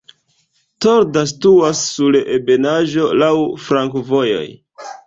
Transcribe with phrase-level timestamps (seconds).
[0.85, 3.33] Torda situas sur ebenaĵo, laŭ
[3.69, 4.47] flankovojoj.